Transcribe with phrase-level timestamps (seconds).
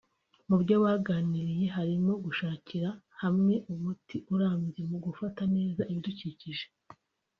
[0.47, 2.89] Mu byo baganiriye harimo gushakira
[3.21, 6.65] hamwe umuti urambye mu gufata neza ibidukikije